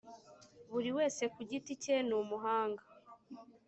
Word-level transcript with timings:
buri 0.71 0.89
wese 0.97 1.23
ku 1.33 1.39
giti 1.49 1.73
cye 1.83 1.95
numuhanga 2.07 2.83